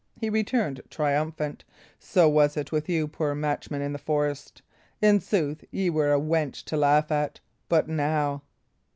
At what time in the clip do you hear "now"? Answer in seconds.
7.87-8.41